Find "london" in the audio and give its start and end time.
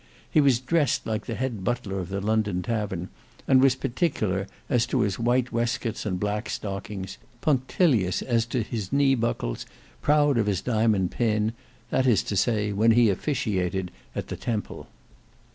2.21-2.63